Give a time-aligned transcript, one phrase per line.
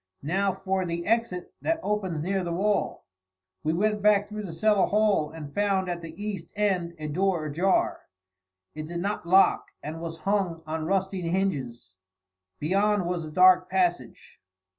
[0.23, 3.05] Now for the exit that opens near the well."
[3.63, 7.45] We went back through the cellar hall and found at the east end a door
[7.45, 8.07] ajar.
[8.73, 11.93] It did not lock, and was hung on rusty hinges.
[12.59, 14.41] Beyond was a dark passage.